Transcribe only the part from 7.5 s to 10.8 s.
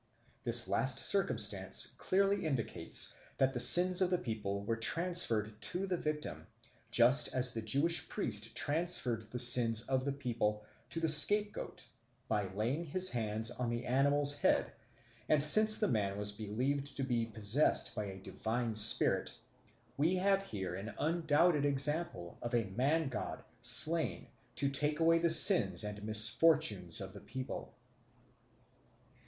the Jewish priest transferred the sins of the people